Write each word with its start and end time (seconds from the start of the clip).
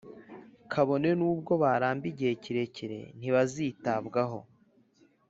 Kabone 0.71 1.09
n’ubwo 1.19 1.53
baramba 1.63 2.05
igihe 2.11 2.33
kirekire, 2.43 2.99
ntibazitabwaho, 3.19 4.39